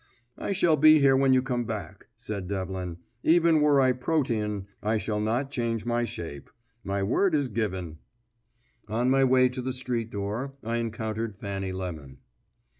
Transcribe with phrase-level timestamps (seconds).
[0.39, 2.97] "I shall be here when you come back," said Devlin.
[3.21, 6.49] "Even were I protean, I shall not change my shape.
[6.83, 7.99] My word is given."
[8.87, 12.17] On my way to the street door I encountered Fanny Lemon.